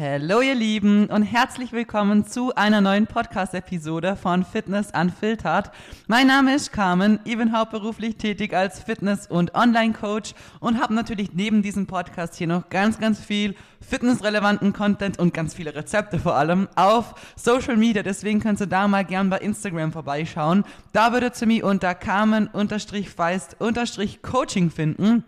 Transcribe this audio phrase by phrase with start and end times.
[0.00, 5.70] Hallo ihr Lieben und herzlich willkommen zu einer neuen Podcast-Episode von Fitness Unfiltered.
[6.06, 11.34] Mein Name ist Carmen, ich bin hauptberuflich tätig als Fitness- und Online-Coach und habe natürlich
[11.34, 16.34] neben diesem Podcast hier noch ganz, ganz viel fitnessrelevanten Content und ganz viele Rezepte vor
[16.34, 18.02] allem auf Social Media.
[18.02, 20.64] Deswegen könnt ihr da mal gern bei Instagram vorbeischauen.
[20.94, 25.24] Da würdet ihr mich unter Carmen-Feist-Coaching finden.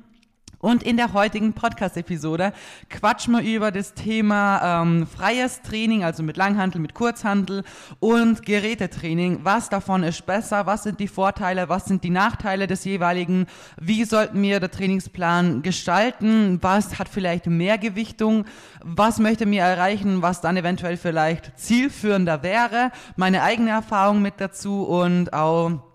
[0.63, 2.53] Und in der heutigen Podcast-Episode
[2.89, 7.65] quatschen wir über das Thema ähm, freies Training, also mit Langhandel, mit Kurzhandel
[7.99, 9.41] und Gerätetraining.
[9.43, 10.65] Was davon ist besser?
[10.65, 11.69] Was sind die Vorteile?
[11.69, 13.47] Was sind die Nachteile des jeweiligen?
[13.81, 16.61] Wie sollten wir den Trainingsplan gestalten?
[16.63, 18.45] Was hat vielleicht mehr Gewichtung?
[18.85, 20.23] Was möchte mir erreichen?
[20.23, 22.93] Was dann eventuell vielleicht zielführender wäre?
[23.17, 25.92] Meine eigene Erfahrung mit dazu und auch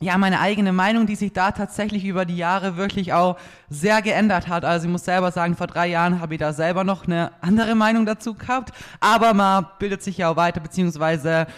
[0.00, 3.36] ja, meine eigene Meinung, die sich da tatsächlich über die Jahre wirklich auch
[3.68, 4.64] sehr geändert hat.
[4.64, 7.74] Also ich muss selber sagen, vor drei Jahren habe ich da selber noch eine andere
[7.74, 8.72] Meinung dazu gehabt.
[9.00, 11.48] Aber man bildet sich ja auch weiter, beziehungsweise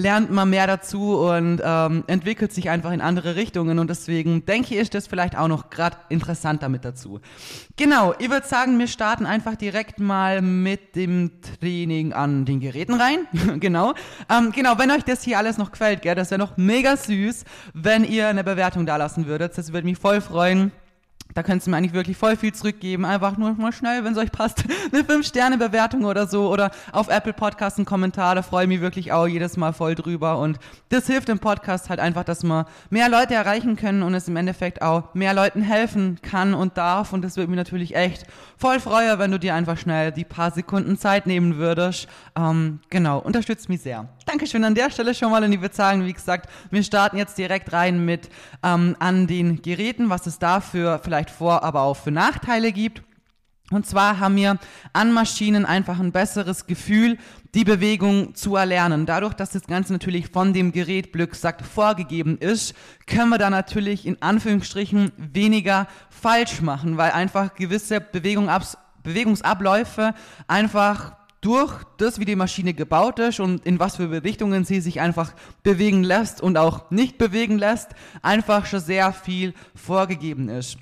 [0.00, 4.74] lernt man mehr dazu und ähm, entwickelt sich einfach in andere Richtungen und deswegen denke
[4.74, 7.20] ich, ist das vielleicht auch noch gerade interessant damit dazu.
[7.76, 12.94] Genau, ich würde sagen, wir starten einfach direkt mal mit dem Training an den Geräten
[12.94, 13.26] rein.
[13.60, 13.94] genau.
[14.30, 17.44] Ähm, genau, wenn euch das hier alles noch gefällt, gell, das wäre noch mega süß,
[17.74, 19.56] wenn ihr eine Bewertung da lassen würdet.
[19.56, 20.72] Das würde mich voll freuen.
[21.34, 23.04] Da könntest du mir eigentlich wirklich voll viel zurückgeben.
[23.04, 26.50] Einfach nur mal schnell, wenn es euch passt, eine 5-Sterne-Bewertung oder so.
[26.50, 28.34] Oder auf Apple Podcast einen Kommentar.
[28.34, 30.38] Da freue ich mich wirklich auch jedes Mal voll drüber.
[30.38, 34.28] Und das hilft im Podcast halt einfach, dass wir mehr Leute erreichen können und es
[34.28, 37.12] im Endeffekt auch mehr Leuten helfen kann und darf.
[37.12, 40.50] Und das würde mich natürlich echt voll freuen, wenn du dir einfach schnell die paar
[40.50, 42.08] Sekunden Zeit nehmen würdest.
[42.36, 44.08] Ähm, genau, unterstützt mich sehr.
[44.26, 45.42] Dankeschön an der Stelle schon mal.
[45.42, 48.28] Und ich würde sagen, wie gesagt, wir starten jetzt direkt rein mit
[48.62, 53.02] ähm, an den Geräten, was es dafür vielleicht vor, aber auch für Nachteile gibt.
[53.70, 54.58] Und zwar haben wir
[54.92, 57.18] an Maschinen einfach ein besseres Gefühl,
[57.54, 59.06] die Bewegung zu erlernen.
[59.06, 62.74] Dadurch, dass das Ganze natürlich von dem Gerät Glück sagt vorgegeben ist,
[63.06, 70.14] können wir da natürlich in Anführungsstrichen weniger falsch machen, weil einfach gewisse Bewegungsabläufe
[70.48, 75.00] einfach durch das, wie die Maschine gebaut ist und in was für Richtungen sie sich
[75.00, 75.32] einfach
[75.62, 80.76] bewegen lässt und auch nicht bewegen lässt, einfach schon sehr viel vorgegeben ist.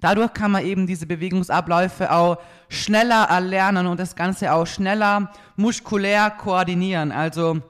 [0.00, 2.38] Dadurch kann man eben diese Bewegungsabläufe auch
[2.68, 7.12] schneller erlernen und das Ganze auch schneller muskulär koordinieren.
[7.12, 7.60] Also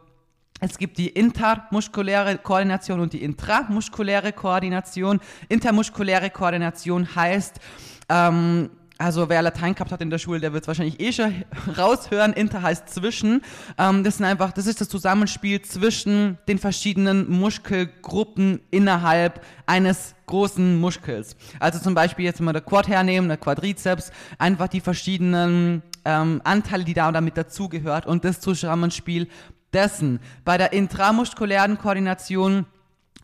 [0.61, 5.21] es gibt die intermuskuläre Koordination und die intramuskuläre Koordination.
[5.49, 7.61] Intermuskuläre Koordination heißt,
[8.09, 11.45] ähm, also wer Latein gehabt hat in der Schule, der wird es wahrscheinlich eh schon
[11.79, 12.33] raushören.
[12.33, 13.43] Inter heißt zwischen.
[13.79, 20.81] Ähm, das sind einfach, das ist das Zusammenspiel zwischen den verschiedenen Muskelgruppen innerhalb eines großen
[20.81, 21.37] Muskels.
[21.61, 26.85] Also zum Beispiel jetzt mal der Quad hernehmen, der Quadrizeps, einfach die verschiedenen ähm, Anteile,
[26.85, 29.29] die da und damit dazugehört und das Zusammenspiel
[29.73, 30.19] dessen.
[30.45, 32.67] Bei der intramuskulären Koordination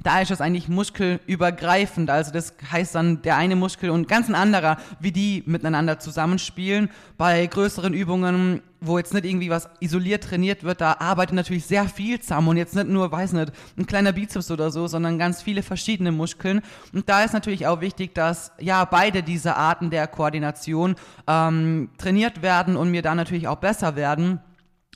[0.03, 2.11] da ist das eigentlich muskelübergreifend.
[2.11, 6.91] Also das heißt dann der eine Muskel und ganz ein anderer, wie die miteinander zusammenspielen.
[7.17, 11.89] Bei größeren Übungen, wo jetzt nicht irgendwie was isoliert trainiert wird, da arbeitet natürlich sehr
[11.89, 15.41] viel zusammen und jetzt nicht nur, weiß nicht, ein kleiner Bizeps oder so, sondern ganz
[15.43, 16.61] viele verschiedene Muskeln.
[16.93, 22.43] Und da ist natürlich auch wichtig, dass ja beide diese Arten der Koordination ähm, trainiert
[22.43, 24.41] werden und mir da natürlich auch besser werden.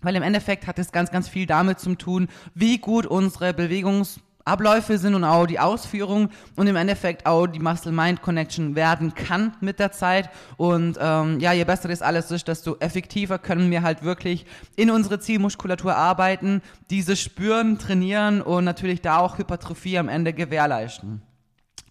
[0.03, 4.21] Weil im Endeffekt hat es ganz, ganz viel damit zu tun, wie gut unsere Bewegungs-
[4.49, 9.79] Abläufe sind und auch die Ausführung und im Endeffekt auch die Muscle-Mind-Connection werden kann mit
[9.79, 10.31] der Zeit.
[10.57, 14.91] Und ähm, ja, je besser das alles ist, desto effektiver können wir halt wirklich in
[14.91, 21.23] unsere Zielmuskulatur arbeiten, diese spüren, trainieren und natürlich da auch Hypertrophie am Ende gewährleisten.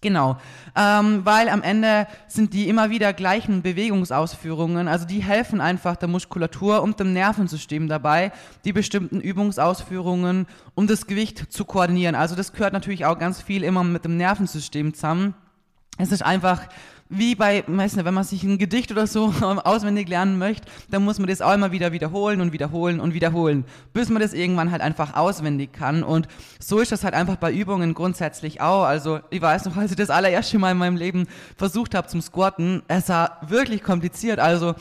[0.00, 0.36] Genau,
[0.76, 6.08] ähm, weil am Ende sind die immer wieder gleichen Bewegungsausführungen, also die helfen einfach der
[6.08, 8.30] Muskulatur und dem Nervensystem dabei,
[8.64, 12.14] die bestimmten Übungsausführungen, um das Gewicht zu koordinieren.
[12.14, 15.34] Also das gehört natürlich auch ganz viel immer mit dem Nervensystem zusammen.
[15.98, 16.68] Es ist einfach
[17.10, 19.26] wie bei, weiß nicht, wenn man sich ein Gedicht oder so
[19.64, 23.64] auswendig lernen möchte, dann muss man das auch immer wieder wiederholen und wiederholen und wiederholen,
[23.92, 26.02] bis man das irgendwann halt einfach auswendig kann.
[26.02, 26.28] Und
[26.58, 28.84] so ist das halt einfach bei Übungen grundsätzlich auch.
[28.84, 31.26] Also ich weiß noch, als ich das allererste Mal in meinem Leben
[31.56, 34.38] versucht habe zum Squatten, es war wirklich kompliziert.
[34.38, 34.74] Also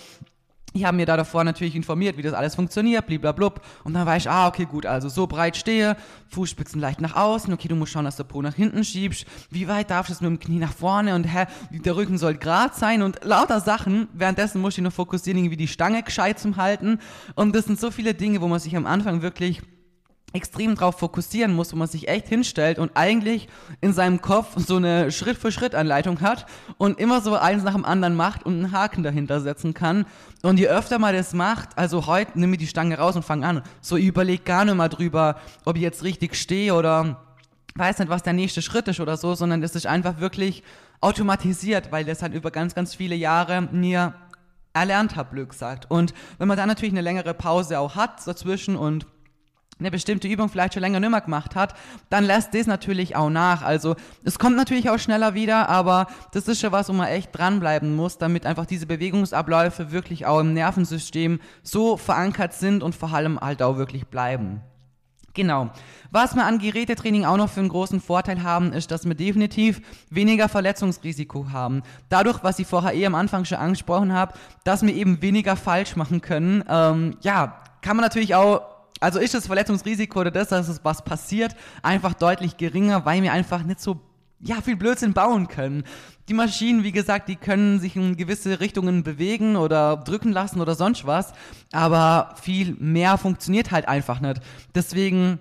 [0.73, 3.61] ich habe mir da davor natürlich informiert, wie das alles funktioniert, bliblablub.
[3.83, 5.95] Und dann war ich, ah, okay, gut, also so breit stehe,
[6.29, 9.67] Fußspitzen leicht nach außen, okay, du musst schauen, dass der Po nach hinten schiebst, wie
[9.67, 12.75] weit darfst du es mit dem Knie nach vorne und hä, der Rücken soll gerade
[12.75, 14.07] sein und lauter Sachen.
[14.13, 16.99] Währenddessen muss ich nur fokussieren, irgendwie die Stange gescheit zum Halten.
[17.35, 19.61] Und das sind so viele Dinge, wo man sich am Anfang wirklich
[20.33, 23.47] extrem drauf fokussieren muss, wo man sich echt hinstellt und eigentlich
[23.79, 26.45] in seinem Kopf so eine Schritt-für-Schritt-Anleitung hat
[26.77, 30.06] und immer so eins nach dem anderen macht und einen Haken dahinter setzen kann.
[30.44, 33.45] Und je öfter man das macht, also heute nimm mir die Stange raus und fang
[33.45, 37.23] an, so überleg gar nicht mal drüber, ob ich jetzt richtig stehe oder
[37.75, 40.62] weiß nicht, was der nächste Schritt ist oder so, sondern das ist einfach wirklich
[41.00, 44.13] automatisiert, weil das halt über ganz, ganz viele Jahre mir
[44.73, 45.89] erlernt habe, Glück sagt.
[45.89, 49.07] Und wenn man dann natürlich eine längere Pause auch hat dazwischen und
[49.79, 51.75] eine bestimmte Übung vielleicht schon länger nicht mehr gemacht hat,
[52.09, 53.62] dann lässt das natürlich auch nach.
[53.62, 57.38] Also es kommt natürlich auch schneller wieder, aber das ist schon was, wo man echt
[57.38, 63.13] dranbleiben muss, damit einfach diese Bewegungsabläufe wirklich auch im Nervensystem so verankert sind und vor
[63.13, 64.62] allem halt auch wirklich bleiben.
[65.38, 65.69] Genau.
[66.09, 69.81] Was wir an Gerätetraining auch noch für einen großen Vorteil haben, ist, dass wir definitiv
[70.09, 71.83] weniger Verletzungsrisiko haben.
[72.09, 74.33] Dadurch, was ich vorher eh am Anfang schon angesprochen habe,
[74.63, 78.62] dass wir eben weniger falsch machen können, ähm, ja, kann man natürlich auch
[78.99, 83.31] also ist das Verletzungsrisiko oder das, dass es was passiert, einfach deutlich geringer, weil wir
[83.31, 83.99] einfach nicht so
[84.39, 85.83] ja, viel Blödsinn bauen können.
[86.29, 90.75] Die Maschinen, wie gesagt, die können sich in gewisse Richtungen bewegen oder drücken lassen oder
[90.75, 91.33] sonst was,
[91.71, 94.41] aber viel mehr funktioniert halt einfach nicht.
[94.75, 95.39] Deswegen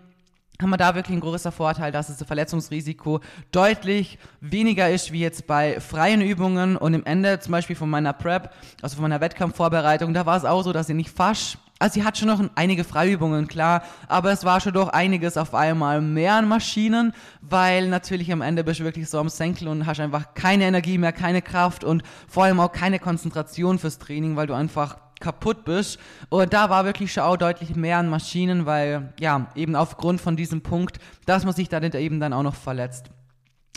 [0.60, 3.20] haben wir da wirklich ein großer Vorteil, dass das Verletzungsrisiko
[3.52, 8.14] deutlich weniger ist wie jetzt bei freien Übungen und im Ende zum Beispiel von meiner
[8.14, 11.94] Prep, also von meiner Wettkampfvorbereitung, da war es auch so, dass ich nicht fast also
[11.94, 16.00] sie hat schon noch einige Freiübungen, klar, aber es war schon doch einiges auf einmal
[16.00, 17.12] mehr an Maschinen,
[17.42, 20.96] weil natürlich am Ende bist du wirklich so am Senkel und hast einfach keine Energie
[20.96, 25.64] mehr, keine Kraft und vor allem auch keine Konzentration fürs Training, weil du einfach kaputt
[25.64, 25.98] bist.
[26.28, 30.36] Und da war wirklich schon auch deutlich mehr an Maschinen, weil ja, eben aufgrund von
[30.36, 33.10] diesem Punkt, dass man sich da eben dann auch noch verletzt.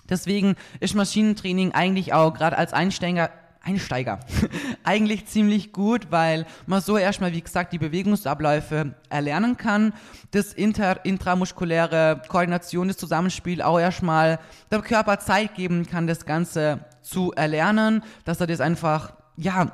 [0.10, 3.30] Deswegen ist Maschinentraining eigentlich auch gerade als Einsteiger
[3.62, 4.20] Einsteiger.
[4.84, 9.94] Eigentlich ziemlich gut, weil man so erstmal, wie gesagt, die Bewegungsabläufe erlernen kann.
[10.32, 14.40] Das inter, intramuskuläre Koordination, das Zusammenspiel auch erstmal
[14.72, 19.72] dem Körper Zeit geben kann, das Ganze zu erlernen, dass er das einfach, ja,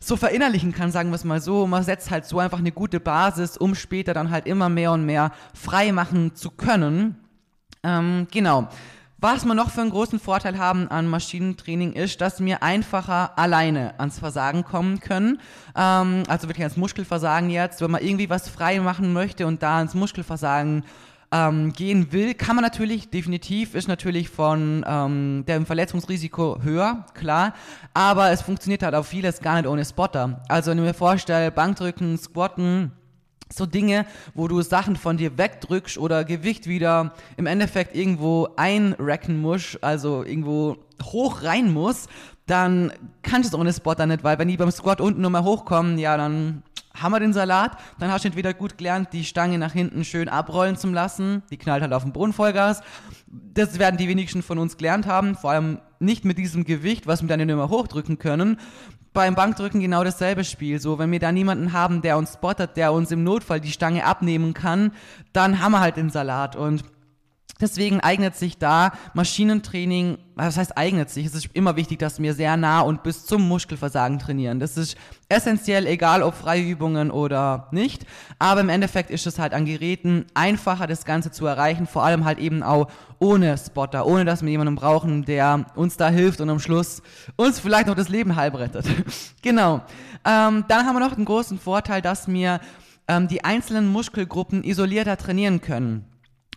[0.00, 1.66] so verinnerlichen kann, sagen wir es mal so.
[1.66, 5.06] Man setzt halt so einfach eine gute Basis, um später dann halt immer mehr und
[5.06, 7.16] mehr frei machen zu können.
[7.82, 8.68] Ähm, genau.
[9.24, 13.94] Was wir noch für einen großen Vorteil haben an Maschinentraining ist, dass wir einfacher alleine
[14.00, 15.38] ans Versagen kommen können.
[15.76, 17.80] Ähm, also wirklich ans Muskelversagen jetzt.
[17.80, 20.84] Wenn man irgendwie was frei machen möchte und da ans Muskelversagen
[21.30, 27.54] ähm, gehen will, kann man natürlich, definitiv, ist natürlich von ähm, dem Verletzungsrisiko höher, klar,
[27.94, 30.42] aber es funktioniert halt auch vieles gar nicht ohne Spotter.
[30.48, 32.90] Also wenn ich mir vorstelle, Bankdrücken, Squatten,
[33.52, 39.40] so Dinge, wo du Sachen von dir wegdrückst oder Gewicht wieder im Endeffekt irgendwo einracken
[39.40, 42.08] musst, also irgendwo hoch rein muss,
[42.46, 45.98] dann kannst du es ohne Spotter nicht, weil wenn die beim Squat unten nochmal hochkommen,
[45.98, 46.62] ja, dann
[46.94, 50.28] haben wir den Salat, dann hast du entweder gut gelernt, die Stange nach hinten schön
[50.28, 52.82] abrollen zu lassen, die knallt halt auf den Boden Vollgas.
[53.26, 57.22] Das werden die wenigsten von uns gelernt haben, vor allem nicht mit diesem Gewicht, was
[57.22, 58.58] wir dann mehr hochdrücken können
[59.12, 60.80] beim Bankdrücken genau dasselbe Spiel.
[60.80, 64.04] So, wenn wir da niemanden haben, der uns spottet, der uns im Notfall die Stange
[64.04, 64.92] abnehmen kann,
[65.32, 66.56] dann haben wir halt den Salat.
[66.56, 66.84] Und
[67.62, 71.26] Deswegen eignet sich da Maschinentraining, was heißt eignet sich?
[71.26, 74.58] Es ist immer wichtig, dass wir sehr nah und bis zum Muskelversagen trainieren.
[74.58, 74.96] Das ist
[75.28, 78.04] essentiell, egal ob freie Übungen oder nicht.
[78.40, 81.86] Aber im Endeffekt ist es halt an Geräten einfacher, das Ganze zu erreichen.
[81.86, 82.88] Vor allem halt eben auch
[83.20, 87.00] ohne Spotter, ohne dass wir jemanden brauchen, der uns da hilft und am Schluss
[87.36, 88.86] uns vielleicht noch das Leben halb rettet.
[89.42, 89.82] genau.
[90.24, 92.58] Ähm, dann haben wir noch den großen Vorteil, dass wir
[93.06, 96.11] ähm, die einzelnen Muskelgruppen isolierter trainieren können.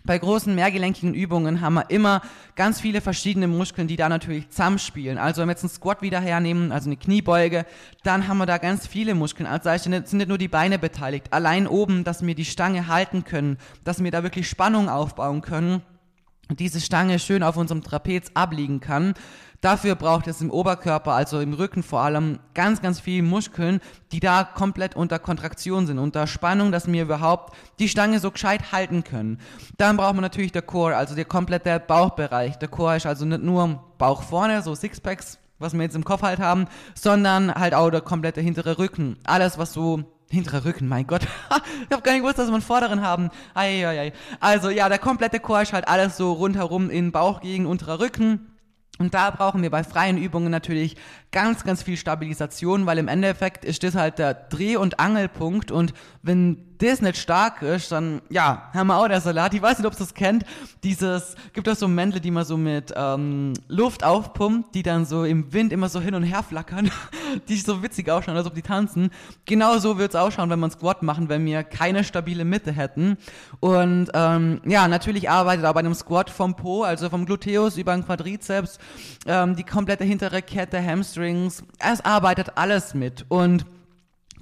[0.06, 2.22] Bei großen mehrgelenkigen Übungen haben wir immer
[2.56, 5.18] ganz viele verschiedene Muskeln, die da natürlich zusammenspielen.
[5.18, 7.66] Also wenn wir jetzt einen Squat wieder hernehmen, also eine Kniebeuge,
[8.04, 9.48] dann haben wir da ganz viele Muskeln.
[9.48, 11.34] Also sind nicht nur die Beine beteiligt.
[11.34, 15.82] Allein oben, dass wir die Stange halten können, dass wir da wirklich Spannung aufbauen können
[16.52, 19.16] diese Stange schön auf unserem Trapez abliegen kann.
[19.66, 23.82] Dafür braucht es im Oberkörper, also im Rücken vor allem, ganz, ganz viele Muskeln,
[24.12, 28.72] die da komplett unter Kontraktion sind, unter Spannung, dass wir überhaupt die Stange so gescheit
[28.72, 29.40] halten können.
[29.80, 32.60] Dann braucht man natürlich der Core, also der komplette Bauchbereich.
[32.60, 36.22] Der Core ist also nicht nur Bauch vorne, so Sixpacks, was wir jetzt im Kopf
[36.22, 39.18] halt haben, sondern halt auch der komplette hintere Rücken.
[39.24, 41.24] Alles, was so Hinterer Rücken, mein Gott.
[41.86, 43.32] ich habe gar nicht gewusst, dass wir einen vorderen haben.
[43.56, 44.14] Eieiei.
[44.40, 48.55] Also ja, der komplette Core ist halt alles so rundherum in Bauchgegend, unterer Rücken.
[48.98, 50.96] Und da brauchen wir bei freien Übungen natürlich
[51.32, 55.94] ganz, ganz viel Stabilisation, weil im Endeffekt ist das halt der Dreh- und Angelpunkt und
[56.22, 59.54] wenn das nicht stark ist, dann, ja, haben wir auch der Salat.
[59.54, 60.44] Ich weiß nicht, ob ihr das kennt.
[60.84, 65.24] Dieses, gibt es so Mäntel, die man so mit ähm, Luft aufpumpt, die dann so
[65.24, 66.92] im Wind immer so hin und her flackern,
[67.48, 69.12] die so witzig ausschauen, als ob die tanzen.
[69.46, 73.18] Genau so wird es ausschauen, wenn man Squat machen, wenn wir keine stabile Mitte hätten.
[73.60, 77.94] Und ähm, ja, natürlich arbeitet auch bei einem Squat vom Po, also vom Gluteus über
[77.94, 78.80] den Quadrizeps,
[79.26, 81.64] ähm, die komplette hintere Kette, Hamstrings.
[81.80, 83.26] Es arbeitet alles mit.
[83.30, 83.66] Und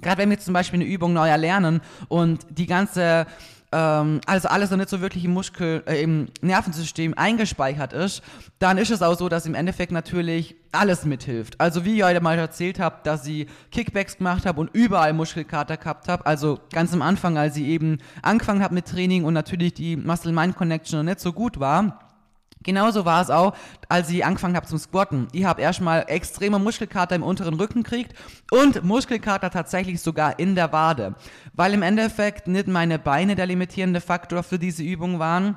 [0.02, 3.26] Gerade wenn wir zum Beispiel eine Übung neu erlernen und die ganze
[3.74, 8.22] ähm, also alles noch nicht so wirklich im Muskel, äh, im Nervensystem eingespeichert ist,
[8.60, 11.60] dann ist es auch so, dass im Endeffekt natürlich alles mithilft.
[11.60, 15.76] Also wie ich heute mal erzählt habe, dass sie Kickbacks gemacht habe und überall Muskelkater
[15.76, 19.74] gehabt habe, also ganz am Anfang, als sie eben angefangen hat mit Training und natürlich
[19.74, 22.03] die Muscle-Mind-Connection noch nicht so gut war,
[22.64, 23.54] Genauso war es auch,
[23.88, 25.28] als ich angefangen habe zum Squatten.
[25.32, 28.14] Ich habe erstmal extreme Muskelkater im unteren Rücken gekriegt
[28.50, 31.14] und Muskelkater tatsächlich sogar in der Wade,
[31.52, 35.56] weil im Endeffekt nicht meine Beine der limitierende Faktor für diese Übung waren,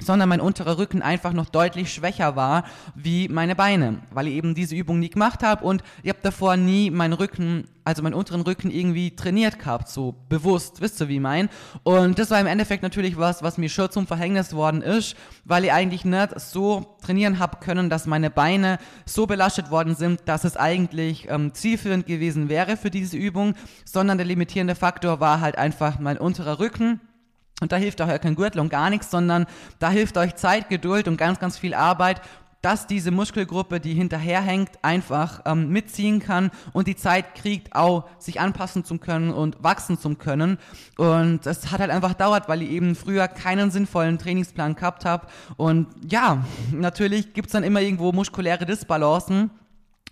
[0.00, 4.54] sondern mein unterer Rücken einfach noch deutlich schwächer war wie meine Beine, weil ich eben
[4.54, 8.42] diese Übung nie gemacht habe und ich habe davor nie meinen Rücken, also meinen unteren
[8.42, 11.48] Rücken irgendwie trainiert gehabt, so bewusst, wisst ihr wie ich mein?
[11.82, 15.64] Und das war im Endeffekt natürlich was, was mir schon zum Verhängnis worden ist, weil
[15.64, 20.44] ich eigentlich nicht so trainieren habe können, dass meine Beine so belastet worden sind, dass
[20.44, 25.56] es eigentlich ähm, zielführend gewesen wäre für diese Übung, sondern der limitierende Faktor war halt
[25.56, 27.00] einfach mein unterer Rücken
[27.60, 29.46] und da hilft euch kein Gürtel und gar nichts, sondern
[29.78, 32.20] da hilft euch Zeit, Geduld und ganz, ganz viel Arbeit,
[32.62, 38.40] dass diese Muskelgruppe, die hinterherhängt, einfach ähm, mitziehen kann und die Zeit kriegt, auch sich
[38.40, 40.58] anpassen zu können und wachsen zu können.
[40.96, 45.26] Und es hat halt einfach dauert, weil ich eben früher keinen sinnvollen Trainingsplan gehabt habe.
[45.56, 49.50] Und ja, natürlich gibt's dann immer irgendwo muskuläre Disbalancen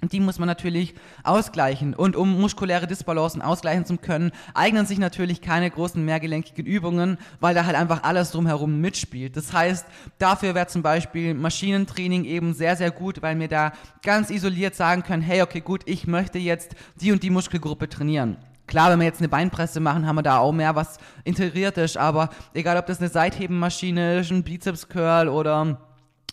[0.02, 1.95] die muss man natürlich ausgleichen.
[1.95, 7.54] Und um muskuläre Disbalancen ausgleichen zu können, eignen sich natürlich keine großen mehrgelenkigen Übungen, weil
[7.54, 9.37] da halt einfach alles drumherum mitspielt.
[9.37, 9.87] Das heißt,
[10.19, 15.02] dafür wäre zum Beispiel Maschinentraining eben sehr, sehr gut, weil wir da ganz isoliert sagen
[15.02, 18.37] können, hey, okay, gut, ich möchte jetzt die und die Muskelgruppe trainieren.
[18.71, 21.97] Klar, wenn wir jetzt eine Beinpresse machen, haben wir da auch mehr was integriert ist,
[21.97, 25.89] aber egal ob das eine Seithebemaschine ist, ein Bizeps Curl oder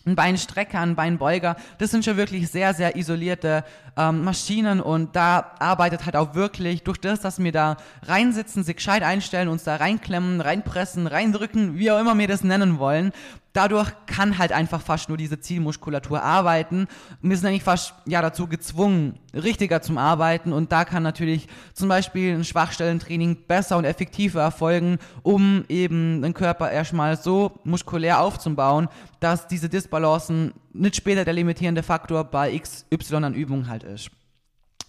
[0.08, 3.64] ein Beinstrecker, ein Beinbeuger, das sind schon wirklich sehr, sehr isolierte
[3.98, 7.76] ähm, Maschinen und da arbeitet halt auch wirklich durch das, dass wir da
[8.06, 12.78] reinsitzen, sich gescheit einstellen, uns da reinklemmen, reinpressen, reindrücken, wie auch immer wir das nennen
[12.78, 13.12] wollen,
[13.52, 16.86] dadurch kann halt einfach fast nur diese Zielmuskulatur arbeiten.
[17.22, 21.88] Wir sind eigentlich fast ja dazu gezwungen, richtiger zum Arbeiten und da kann natürlich zum
[21.88, 28.88] Beispiel ein Schwachstellentraining besser und effektiver erfolgen, um eben den Körper erstmal so muskulär aufzubauen,
[29.18, 34.10] dass diese Disbalancen nicht später der limitierende Faktor bei XY an Übungen halt ist.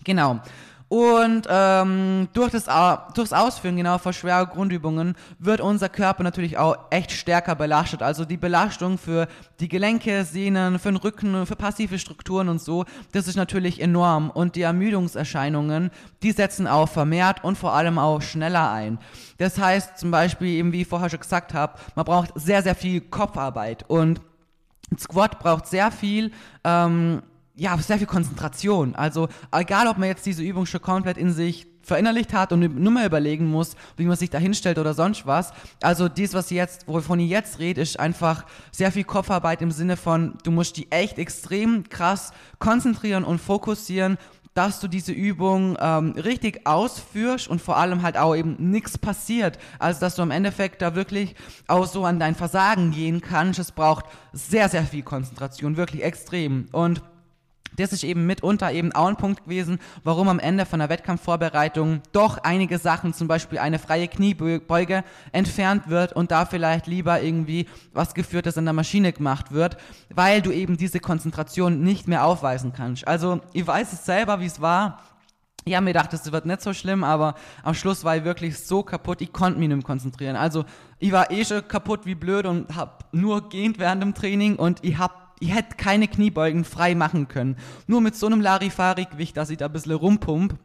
[0.03, 0.39] Genau.
[0.89, 2.65] Und ähm, durch, das,
[3.13, 8.01] durchs Ausführen genau von schwerer Grundübungen wird unser Körper natürlich auch echt stärker belastet.
[8.01, 9.27] Also die Belastung für
[9.60, 14.31] die Gelenke, Sehnen, für den Rücken, für passive Strukturen und so, das ist natürlich enorm.
[14.31, 15.91] Und die Ermüdungserscheinungen,
[16.24, 18.98] die setzen auch vermehrt und vor allem auch schneller ein.
[19.38, 22.74] Das heißt zum Beispiel, eben wie ich vorher schon gesagt habe, man braucht sehr, sehr
[22.74, 23.86] viel Kopfarbeit.
[23.88, 24.22] Und
[24.98, 26.31] Squat braucht sehr viel
[26.63, 27.22] ähm,
[27.60, 28.96] ja, sehr viel Konzentration.
[28.96, 32.91] Also egal, ob man jetzt diese Übung schon komplett in sich verinnerlicht hat und nur
[32.91, 35.51] mal überlegen muss, wie man sich da hinstellt oder sonst was.
[35.81, 39.98] Also dies, was jetzt, wovon ich jetzt rede, ist einfach sehr viel Kopfarbeit im Sinne
[39.98, 44.17] von, du musst die echt extrem krass konzentrieren und fokussieren,
[44.59, 49.57] dass du diese Übung ähm, richtig ausführst und vor allem halt auch eben nichts passiert.
[49.79, 51.33] Also dass du im Endeffekt da wirklich
[51.67, 53.57] auch so an dein Versagen gehen kannst.
[53.57, 56.65] Es braucht sehr, sehr viel Konzentration, wirklich extrem.
[56.73, 57.01] Und
[57.77, 62.01] das ist eben mitunter eben auch ein Punkt gewesen, warum am Ende von der Wettkampfvorbereitung
[62.11, 67.67] doch einige Sachen, zum Beispiel eine freie Kniebeuge, entfernt wird und da vielleicht lieber irgendwie
[67.93, 69.77] was Geführtes in der Maschine gemacht wird,
[70.13, 73.07] weil du eben diese Konzentration nicht mehr aufweisen kannst.
[73.07, 74.99] Also ich weiß es selber, wie es war.
[75.65, 78.57] Ich habe mir gedacht, das wird nicht so schlimm, aber am Schluss war ich wirklich
[78.57, 80.35] so kaputt, ich konnte mich nicht mehr konzentrieren.
[80.35, 80.65] Also
[80.99, 84.83] ich war eh schon kaputt wie blöd und habe nur gehend während dem Training und
[84.83, 87.58] ich habe ich hätte keine Kniebeugen frei machen können.
[87.88, 90.58] Nur mit so einem Larifari-Gewicht, dass ich da ein bisschen rumpump.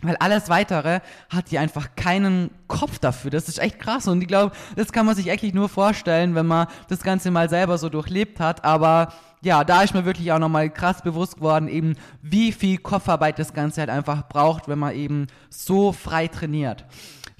[0.00, 3.32] Weil alles weitere hat die einfach keinen Kopf dafür.
[3.32, 4.06] Das ist echt krass.
[4.06, 7.48] Und ich glaube, das kann man sich eigentlich nur vorstellen, wenn man das Ganze mal
[7.48, 8.64] selber so durchlebt hat.
[8.64, 9.12] Aber
[9.42, 13.52] ja, da ist mir wirklich auch nochmal krass bewusst geworden, eben wie viel Kopfarbeit das
[13.52, 16.84] Ganze halt einfach braucht, wenn man eben so frei trainiert.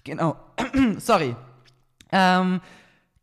[0.02, 0.36] Genau.
[0.98, 1.36] Sorry.
[2.10, 2.60] Ähm,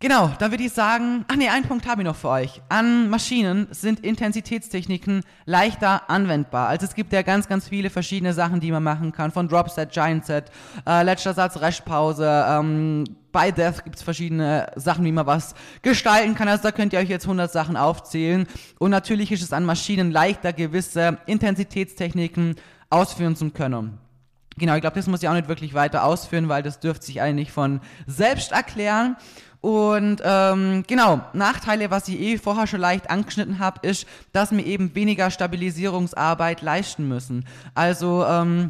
[0.07, 2.61] Genau, dann würde ich sagen, ach nee, einen Punkt habe ich noch für euch.
[2.69, 6.67] An Maschinen sind Intensitätstechniken leichter anwendbar.
[6.67, 9.31] Also es gibt ja ganz, ganz viele verschiedene Sachen, die man machen kann.
[9.31, 10.51] Von Dropset, Giant Set,
[10.85, 16.35] äh, letzter Satz, Restpause, ähm, bei Death gibt es verschiedene Sachen, wie man was gestalten
[16.35, 16.49] kann.
[16.49, 18.45] Also da könnt ihr euch jetzt 100 Sachen aufzählen.
[18.77, 22.57] Und natürlich ist es an Maschinen leichter, gewisse Intensitätstechniken
[22.91, 23.97] ausführen zu können.
[24.57, 27.21] Genau, ich glaube, das muss ich auch nicht wirklich weiter ausführen, weil das dürfte sich
[27.21, 29.17] eigentlich von selbst erklären.
[29.65, 34.63] Und ähm, genau, Nachteile, was ich eh vorher schon leicht angeschnitten habe, ist, dass wir
[34.63, 37.45] eben weniger Stabilisierungsarbeit leisten müssen.
[37.73, 38.69] Also ähm,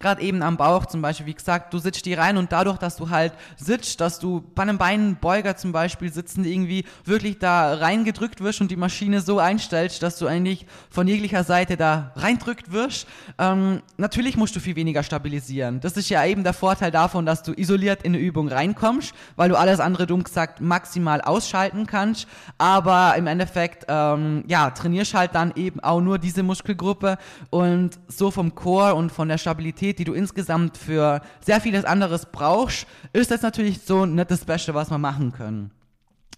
[0.00, 2.96] gerade eben am Bauch zum Beispiel, wie gesagt, du sitzt die rein und dadurch, dass
[2.96, 8.40] du halt sitzt, dass du bei einem Beinbeuger zum Beispiel sitzen, irgendwie wirklich da reingedrückt
[8.40, 13.06] wirst und die Maschine so einstellst, dass du eigentlich von jeglicher Seite da reindrückt wirst.
[13.38, 15.80] Ähm, natürlich musst du viel weniger stabilisieren.
[15.80, 19.48] Das ist ja eben der Vorteil davon, dass du isoliert in eine Übung reinkommst, weil
[19.48, 22.26] du alles andere, dumm gesagt, maximal ausschalten kannst.
[22.58, 27.16] Aber im Endeffekt, ähm, ja, trainierst halt dann eben auch nur diese Muskelgruppe
[27.50, 31.84] und so vom Core und von der Stabilität Qualität, die du insgesamt für sehr vieles
[31.84, 35.70] anderes brauchst, ist das natürlich so nicht das Beste, was wir machen können.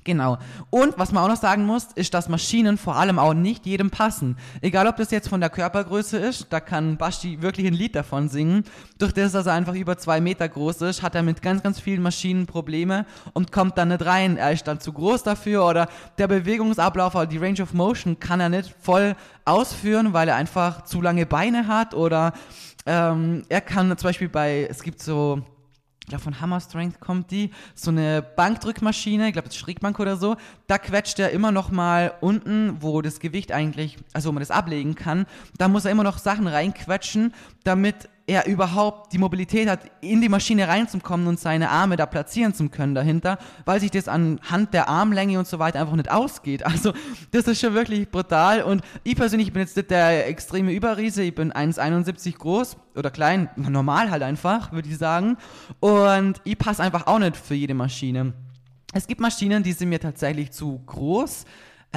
[0.06, 0.38] Genau.
[0.70, 3.90] Und was man auch noch sagen muss, ist, dass Maschinen vor allem auch nicht jedem
[3.90, 4.36] passen.
[4.60, 8.28] Egal, ob das jetzt von der Körpergröße ist, da kann Basti wirklich ein Lied davon
[8.28, 8.62] singen.
[8.98, 11.80] Durch das, dass er einfach über zwei Meter groß ist, hat er mit ganz, ganz
[11.80, 14.36] vielen Maschinen Probleme und kommt dann nicht rein.
[14.36, 15.88] Er ist dann zu groß dafür oder
[16.18, 20.84] der Bewegungsablauf oder die Range of Motion kann er nicht voll ausführen, weil er einfach
[20.84, 22.32] zu lange Beine hat oder
[22.86, 25.42] ähm, er kann zum Beispiel bei, es gibt so,
[26.00, 30.16] ich glaube von Hammer Strength kommt die, so eine Bankdrückmaschine, ich glaube das Schrägbank oder
[30.16, 30.36] so,
[30.68, 34.52] da quetscht er immer noch mal unten, wo das Gewicht eigentlich, also wo man das
[34.52, 35.26] ablegen kann,
[35.58, 40.28] da muss er immer noch Sachen reinquetschen, damit er überhaupt die Mobilität hat, in die
[40.28, 44.88] Maschine reinzukommen und seine Arme da platzieren zu können dahinter, weil sich das anhand der
[44.88, 46.64] Armlänge und so weiter einfach nicht ausgeht.
[46.76, 46.92] Also
[47.30, 51.34] das ist schon wirklich brutal und ich persönlich bin jetzt nicht der extreme Überriese, ich
[51.34, 55.38] bin 1,71 groß oder klein, normal halt einfach, würde ich sagen
[55.80, 58.34] und ich passe einfach auch nicht für jede Maschine.
[58.92, 61.46] Es gibt Maschinen, die sind mir tatsächlich zu groß,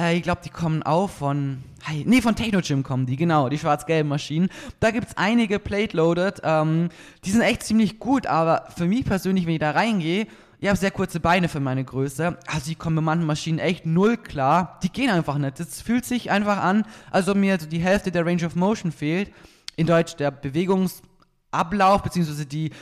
[0.00, 1.62] äh, ich glaube, die kommen auch von.
[2.04, 4.50] Nee, von Technogym kommen die, genau, die schwarz-gelben Maschinen.
[4.80, 6.42] Da gibt es einige Plate-Loaded.
[6.44, 6.90] Ähm,
[7.24, 10.26] die sind echt ziemlich gut, aber für mich persönlich, wenn ich da reingehe,
[10.58, 12.36] ich habe sehr kurze Beine für meine Größe.
[12.46, 14.78] Also die kommen bei manchen Maschinen echt null klar.
[14.82, 15.58] Die gehen einfach nicht.
[15.58, 18.92] Das fühlt sich einfach an, als ob mir so die Hälfte der Range of Motion
[18.92, 19.32] fehlt.
[19.76, 22.72] In Deutsch der Bewegungsablauf, beziehungsweise die,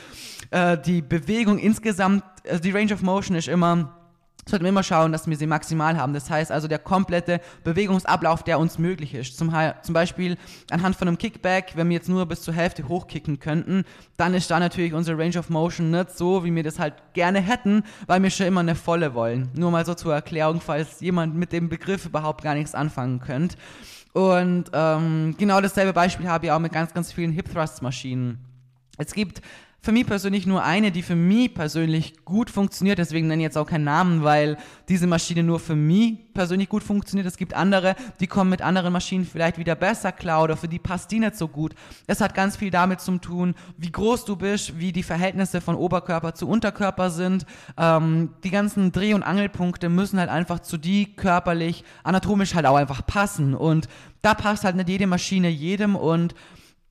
[0.51, 3.98] äh, die Bewegung insgesamt, also die Range of Motion ist immer
[4.47, 6.13] sollten wir immer schauen, dass wir sie maximal haben.
[6.13, 9.37] Das heißt also der komplette Bewegungsablauf, der uns möglich ist.
[9.37, 10.37] Zum, zum, Beispiel
[10.71, 13.83] anhand von einem Kickback, wenn wir jetzt nur bis zur Hälfte hochkicken könnten,
[14.17, 17.39] dann ist da natürlich unsere Range of Motion nicht so, wie wir das halt gerne
[17.39, 19.49] hätten, weil wir schon immer eine volle wollen.
[19.55, 23.57] Nur mal so zur Erklärung, falls jemand mit dem Begriff überhaupt gar nichts anfangen könnt.
[24.13, 28.39] Und ähm, genau dasselbe Beispiel habe ich auch mit ganz, ganz vielen Hip Thrust Maschinen.
[28.97, 29.41] Es gibt
[29.81, 32.99] für mich persönlich nur eine, die für mich persönlich gut funktioniert.
[32.99, 34.57] Deswegen nenne ich jetzt auch keinen Namen, weil
[34.89, 37.25] diese Maschine nur für mich persönlich gut funktioniert.
[37.25, 40.79] Es gibt andere, die kommen mit anderen Maschinen vielleicht wieder besser klar oder für die
[40.79, 41.75] passt die nicht so gut.
[42.07, 45.75] Es hat ganz viel damit zu tun, wie groß du bist, wie die Verhältnisse von
[45.75, 47.45] Oberkörper zu Unterkörper sind.
[47.77, 52.75] Ähm, die ganzen Dreh- und Angelpunkte müssen halt einfach zu die körperlich, anatomisch halt auch
[52.75, 53.53] einfach passen.
[53.55, 53.87] Und
[54.21, 56.35] da passt halt nicht jede Maschine jedem und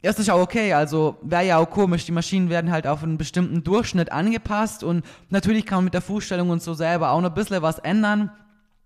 [0.02, 2.04] ja, ist auch okay, also wäre ja auch komisch.
[2.04, 6.02] Die Maschinen werden halt auf einen bestimmten Durchschnitt angepasst und natürlich kann man mit der
[6.02, 8.30] Fußstellung und so selber auch noch ein bisschen was ändern.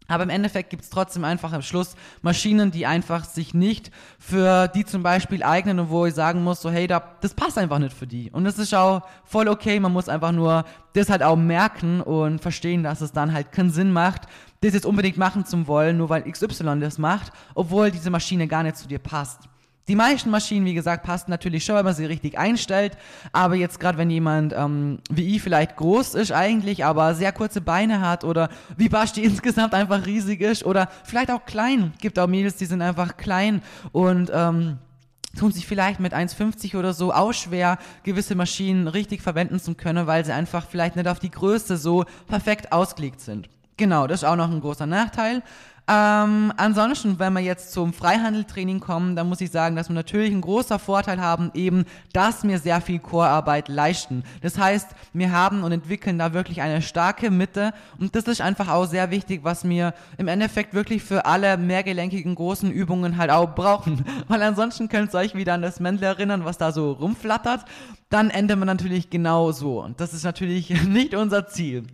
[0.08, 4.68] Aber im Endeffekt gibt es trotzdem einfach am Schluss Maschinen, die einfach sich nicht für
[4.68, 7.78] die zum Beispiel eignen und wo ich sagen muss, so hey, da, das passt einfach
[7.78, 8.30] nicht für die.
[8.30, 12.40] Und das ist auch voll okay, man muss einfach nur das halt auch merken und
[12.40, 14.22] verstehen, dass es dann halt keinen Sinn macht,
[14.60, 18.62] das jetzt unbedingt machen zu wollen, nur weil XY das macht, obwohl diese Maschine gar
[18.62, 19.48] nicht zu dir passt.
[19.88, 22.96] Die meisten Maschinen, wie gesagt, passen natürlich schon, wenn man sie richtig einstellt.
[23.32, 27.60] Aber jetzt gerade, wenn jemand ähm, wie ich vielleicht groß ist eigentlich, aber sehr kurze
[27.60, 31.92] Beine hat oder wie Basti insgesamt einfach riesig ist oder vielleicht auch klein.
[32.00, 34.78] Gibt auch Mädels, die sind einfach klein und ähm,
[35.36, 40.06] tun sich vielleicht mit 1,50 oder so auch schwer, gewisse Maschinen richtig verwenden zu können,
[40.06, 43.48] weil sie einfach vielleicht nicht auf die Größe so perfekt ausgelegt sind.
[43.76, 45.42] Genau, das ist auch noch ein großer Nachteil.
[45.88, 50.30] Ähm, ansonsten, wenn wir jetzt zum Freihandeltraining kommen, dann muss ich sagen, dass wir natürlich
[50.30, 54.22] einen großen Vorteil haben, eben, dass wir sehr viel Chorarbeit leisten.
[54.42, 58.68] Das heißt, wir haben und entwickeln da wirklich eine starke Mitte und das ist einfach
[58.68, 63.54] auch sehr wichtig, was wir im Endeffekt wirklich für alle mehrgelenkigen großen Übungen halt auch
[63.54, 64.04] brauchen.
[64.28, 67.64] Weil ansonsten könnt ihr euch wieder an das Männle erinnern, was da so rumflattert.
[68.08, 69.82] Dann endet man natürlich genau so.
[69.82, 71.84] Und das ist natürlich nicht unser Ziel.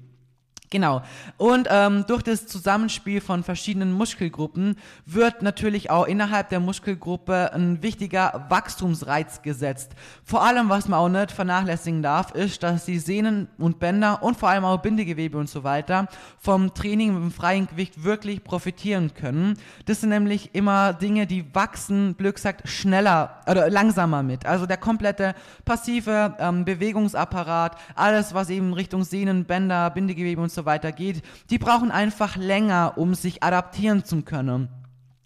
[0.70, 1.02] Genau.
[1.38, 4.76] Und ähm, durch das Zusammenspiel von verschiedenen Muskelgruppen
[5.06, 9.92] wird natürlich auch innerhalb der Muskelgruppe ein wichtiger Wachstumsreiz gesetzt.
[10.24, 14.36] Vor allem, was man auch nicht vernachlässigen darf, ist, dass die Sehnen und Bänder und
[14.36, 16.06] vor allem auch Bindegewebe und so weiter
[16.38, 19.56] vom Training mit dem freien Gewicht wirklich profitieren können.
[19.86, 24.44] Das sind nämlich immer Dinge, die wachsen, Glück sagt, schneller oder langsamer mit.
[24.44, 30.57] Also der komplette passive ähm, Bewegungsapparat, alles, was eben Richtung Sehnen, Bänder, Bindegewebe und so
[30.58, 34.68] so weiter geht, die brauchen einfach länger, um sich adaptieren zu können.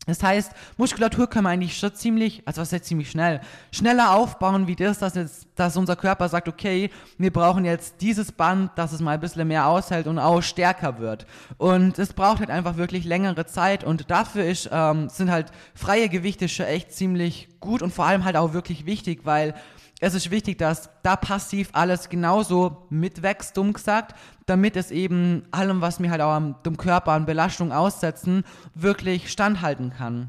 [0.07, 3.41] Das heißt, Muskulatur können wir eigentlich schon ziemlich, also was heißt ziemlich schnell,
[3.71, 8.33] schneller aufbauen wie das, dass, jetzt, dass unser Körper sagt, okay, wir brauchen jetzt dieses
[8.33, 11.25] Band, dass es mal ein bisschen mehr aushält und auch stärker wird.
[11.57, 16.09] Und es braucht halt einfach wirklich längere Zeit und dafür ist, ähm, sind halt freie
[16.09, 19.55] Gewichte schon echt ziemlich gut und vor allem halt auch wirklich wichtig, weil
[20.03, 25.81] es ist wichtig, dass da passiv alles genauso mitwächst, dumm gesagt, damit es eben allem,
[25.81, 28.43] was mir halt auch am dem Körper an Belastung aussetzen,
[28.75, 30.29] wirklich standhalten kann.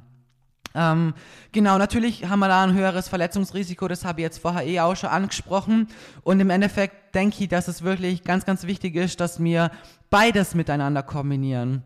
[0.75, 1.15] Ähm,
[1.51, 4.95] genau, natürlich haben wir da ein höheres Verletzungsrisiko, das habe ich jetzt vorher eh auch
[4.95, 5.88] schon angesprochen.
[6.21, 9.71] Und im Endeffekt denke ich, dass es wirklich ganz, ganz wichtig ist, dass wir
[10.12, 11.83] beides miteinander kombinieren.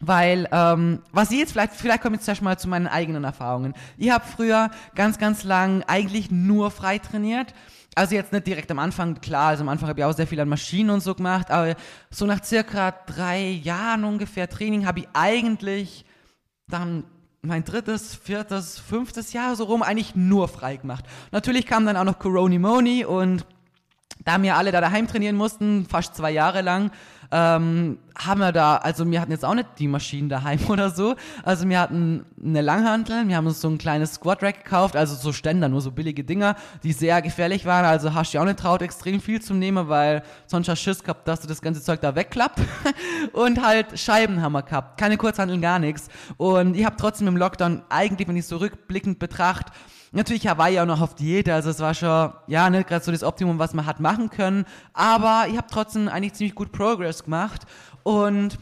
[0.00, 3.74] Weil, ähm, was ich jetzt vielleicht, vielleicht komme ich jetzt erstmal zu meinen eigenen Erfahrungen.
[3.96, 7.54] Ich habe früher ganz, ganz lang eigentlich nur frei trainiert.
[7.94, 10.40] Also jetzt nicht direkt am Anfang, klar, also am Anfang habe ich auch sehr viel
[10.40, 11.76] an Maschinen und so gemacht, aber
[12.10, 16.04] so nach circa drei Jahren ungefähr Training habe ich eigentlich
[16.66, 17.04] dann
[17.42, 21.04] mein drittes, viertes, fünftes Jahr so rum eigentlich nur frei gemacht.
[21.30, 23.46] Natürlich kam dann auch noch Corona Moni und
[24.24, 26.90] da wir alle da daheim trainieren mussten, fast zwei Jahre lang,
[27.30, 31.16] ähm, haben wir da, also wir hatten jetzt auch nicht die Maschinen daheim oder so.
[31.42, 35.14] Also wir hatten eine Langhantel, wir haben uns so ein kleines Squat Rack gekauft, also
[35.14, 37.84] so Ständer, nur so billige Dinger, die sehr gefährlich waren.
[37.84, 41.02] Also hast du auch nicht traut, extrem viel zu nehmen, weil sonst hast du Schiss
[41.02, 42.60] gehabt, dass du das ganze Zeug da wegklappt.
[43.32, 45.00] und halt Scheibenhammer gehabt.
[45.00, 46.08] Keine Kurzhanteln, gar nichts.
[46.36, 49.72] Und ich habe trotzdem im Lockdown eigentlich, wenn ich so rückblickend betrachte,
[50.14, 53.24] Natürlich ich auch noch auf Diät, also es war schon, ja, nicht gerade so das
[53.24, 57.62] Optimum, was man hat machen können, aber ich habe trotzdem eigentlich ziemlich gut Progress gemacht
[58.04, 58.56] und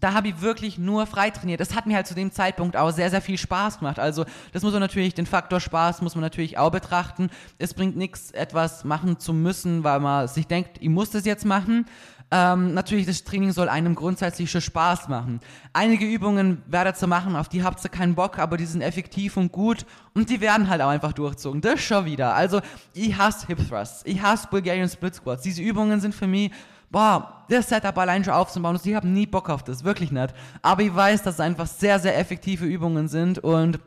[0.00, 1.60] da habe ich wirklich nur frei trainiert.
[1.60, 3.98] Das hat mir halt zu dem Zeitpunkt auch sehr, sehr viel Spaß gemacht.
[3.98, 7.28] Also das muss man natürlich, den Faktor Spaß muss man natürlich auch betrachten.
[7.58, 11.44] Es bringt nichts, etwas machen zu müssen, weil man sich denkt, ich muss das jetzt
[11.44, 11.84] machen.
[12.34, 15.40] Ähm, natürlich, das Training soll einem grundsätzlich schon Spaß machen.
[15.74, 19.36] Einige Übungen werdet ihr machen, auf die habt ihr keinen Bock, aber die sind effektiv
[19.36, 21.60] und gut und die werden halt auch einfach durchzogen.
[21.60, 22.34] Das schon wieder.
[22.34, 22.62] Also,
[22.94, 25.42] ich hasse Hip Thrusts, ich hasse Bulgarian Split Squats.
[25.42, 26.50] Diese Übungen sind für mich,
[26.90, 30.32] boah, das Setup allein schon aufzubauen und ich habe nie Bock auf das, wirklich nicht.
[30.62, 33.78] Aber ich weiß, dass es einfach sehr, sehr effektive Übungen sind und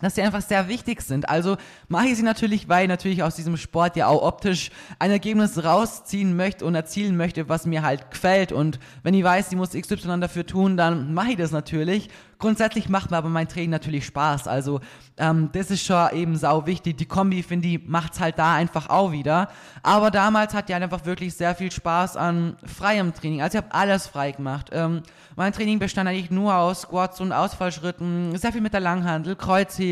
[0.00, 1.28] dass sie einfach sehr wichtig sind.
[1.28, 1.56] Also
[1.88, 5.62] mache ich sie natürlich, weil ich natürlich aus diesem Sport ja auch optisch ein Ergebnis
[5.62, 8.52] rausziehen möchte und erzielen möchte, was mir halt gefällt.
[8.52, 12.10] Und wenn ich weiß, ich muss XY dafür tun, dann mache ich das natürlich.
[12.38, 14.46] Grundsätzlich macht mir aber mein Training natürlich Spaß.
[14.46, 14.80] Also
[15.16, 16.98] ähm, das ist schon eben sau wichtig.
[16.98, 19.48] Die Kombi, finde ich, macht's halt da einfach auch wieder.
[19.82, 23.40] Aber damals hat ja einfach wirklich sehr viel Spaß an freiem Training.
[23.40, 24.68] Also ich habe alles frei gemacht.
[24.72, 25.02] Ähm,
[25.34, 29.85] mein Training bestand eigentlich nur aus Squats und Ausfallschritten, sehr viel mit der Langhandel, Kreuzheben.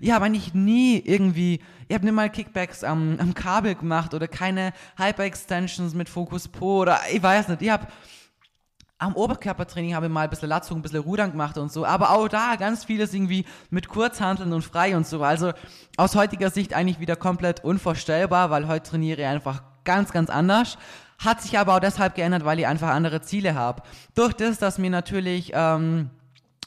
[0.00, 4.28] Ich habe eigentlich nie irgendwie, ich habe nicht mal Kickbacks am, am Kabel gemacht oder
[4.28, 7.62] keine Hyper-Extensions mit Focus Po oder ich weiß nicht.
[7.62, 7.86] Ich habe
[9.00, 12.10] am Oberkörpertraining habe ich mal ein bisschen Latzung, ein bisschen Rudern gemacht und so, aber
[12.10, 15.22] auch da ganz vieles irgendwie mit Kurzhanteln und frei und so.
[15.22, 15.52] Also
[15.96, 20.76] aus heutiger Sicht eigentlich wieder komplett unvorstellbar, weil heute trainiere ich einfach ganz, ganz anders.
[21.18, 23.82] Hat sich aber auch deshalb geändert, weil ich einfach andere Ziele habe.
[24.14, 26.10] Durch das, dass mir natürlich ähm,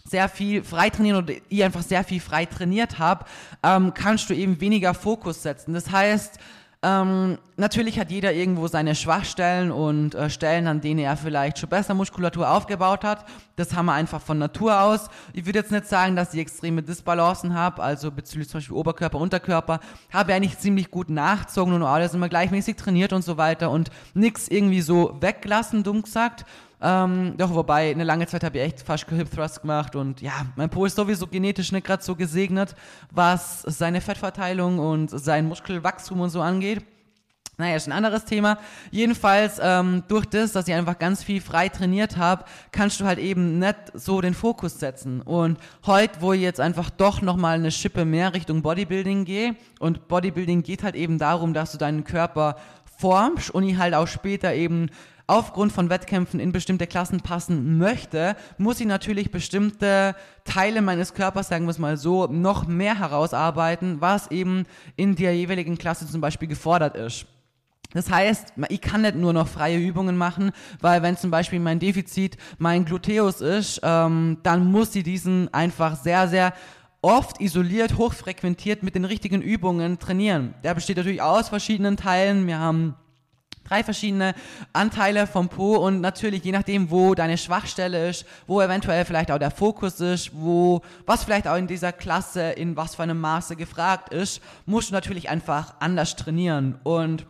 [0.05, 3.25] sehr viel frei trainieren oder ich einfach sehr viel frei trainiert habe,
[3.63, 5.73] ähm, kannst du eben weniger Fokus setzen.
[5.73, 6.39] Das heißt,
[6.85, 11.69] ähm, natürlich hat jeder irgendwo seine Schwachstellen und äh, Stellen, an denen er vielleicht schon
[11.69, 13.23] besser Muskulatur aufgebaut hat.
[13.55, 15.07] Das haben wir einfach von Natur aus.
[15.31, 19.17] Ich würde jetzt nicht sagen, dass ich extreme Disbalancen habe, also bezüglich zum Beispiel Oberkörper,
[19.17, 19.79] Unterkörper,
[20.11, 23.89] habe ich eigentlich ziemlich gut nachgezogen und alles immer gleichmäßig trainiert und so weiter und
[24.13, 26.43] nichts irgendwie so weglassen, dumm gesagt.
[26.85, 30.33] Ähm, doch, wobei, eine lange Zeit habe ich echt fast Hip Thrust gemacht und ja,
[30.57, 32.75] mein Po ist sowieso genetisch nicht gerade so gesegnet,
[33.09, 36.85] was seine Fettverteilung und sein Muskelwachstum und so angeht.
[37.57, 38.57] Naja, ist ein anderes Thema.
[38.91, 43.19] Jedenfalls, ähm, durch das, dass ich einfach ganz viel frei trainiert habe, kannst du halt
[43.19, 45.21] eben nicht so den Fokus setzen.
[45.21, 50.09] Und heute, wo ich jetzt einfach doch nochmal eine Schippe mehr Richtung Bodybuilding gehe, und
[50.09, 52.57] Bodybuilding geht halt eben darum, dass du deinen Körper
[52.97, 54.89] formst und ich halt auch später eben
[55.27, 61.47] aufgrund von Wettkämpfen in bestimmte Klassen passen möchte, muss ich natürlich bestimmte Teile meines Körpers,
[61.47, 66.21] sagen wir es mal so, noch mehr herausarbeiten, was eben in der jeweiligen Klasse zum
[66.21, 67.25] Beispiel gefordert ist.
[67.93, 71.79] Das heißt, ich kann nicht nur noch freie Übungen machen, weil wenn zum Beispiel mein
[71.79, 76.53] Defizit mein Gluteus ist, ähm, dann muss sie diesen einfach sehr, sehr
[77.03, 80.55] oft isoliert, hochfrequentiert mit den richtigen Übungen trainieren.
[80.63, 82.47] Der besteht natürlich aus verschiedenen Teilen.
[82.47, 82.95] Wir haben
[83.63, 84.33] drei verschiedene
[84.73, 89.39] Anteile vom Po und natürlich je nachdem, wo deine Schwachstelle ist, wo eventuell vielleicht auch
[89.39, 93.55] der Fokus ist, wo was vielleicht auch in dieser Klasse in was für einem Maße
[93.55, 96.79] gefragt ist, musst du natürlich einfach anders trainieren.
[96.83, 97.25] Und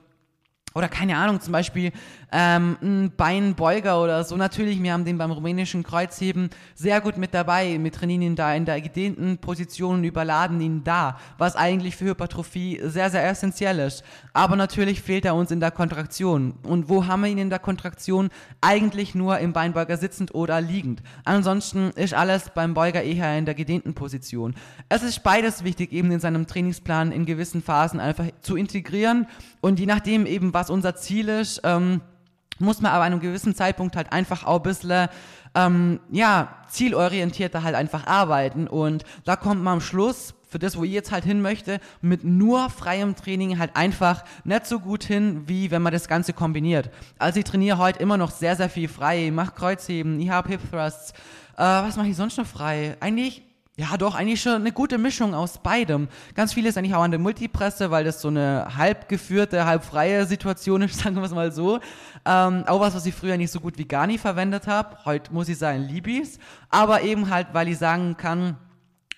[0.75, 1.91] oder keine Ahnung, zum Beispiel
[2.33, 4.35] ähm, ein Beinbeuger oder so.
[4.35, 7.77] Natürlich, wir haben den beim rumänischen Kreuzheben sehr gut mit dabei.
[7.79, 12.05] Wir trainieren ihn da in der gedehnten Position und überladen ihn da, was eigentlich für
[12.05, 14.03] Hypertrophie sehr, sehr essentiell ist.
[14.33, 16.55] Aber natürlich fehlt er uns in der Kontraktion.
[16.63, 18.29] Und wo haben wir ihn in der Kontraktion?
[18.61, 21.03] Eigentlich nur im Beinbeuger sitzend oder liegend.
[21.25, 24.55] Ansonsten ist alles beim Beuger eher in der gedehnten Position.
[24.89, 29.27] Es ist beides wichtig, eben in seinem Trainingsplan in gewissen Phasen einfach zu integrieren
[29.61, 32.01] und je nachdem eben, was unser Ziel ist, ähm,
[32.59, 35.09] muss man aber an einem gewissen Zeitpunkt halt einfach auch ein bisschen,
[35.55, 38.67] ähm, ja, zielorientierter halt einfach arbeiten.
[38.67, 42.23] Und da kommt man am Schluss, für das, wo ich jetzt halt hin möchte, mit
[42.23, 46.91] nur freiem Training halt einfach nicht so gut hin, wie wenn man das Ganze kombiniert.
[47.17, 49.25] Also ich trainiere heute immer noch sehr, sehr viel frei.
[49.25, 51.13] Ich mache Kreuzheben, ich habe Hip Thrusts.
[51.57, 52.97] Äh, was mache ich sonst noch frei?
[52.99, 53.41] Eigentlich
[53.75, 56.07] ja, doch, eigentlich schon eine gute Mischung aus beidem.
[56.35, 59.83] Ganz viel ist eigentlich auch an der Multipresse, weil das so eine halb geführte, halb
[59.83, 61.79] freie Situation ist, sagen wir es mal so.
[62.23, 64.97] Ähm, auch was, was ich früher nicht so gut wie gar nie verwendet habe.
[65.05, 66.37] Heute muss ich sagen, Libis.
[66.69, 68.57] Aber eben halt, weil ich sagen kann,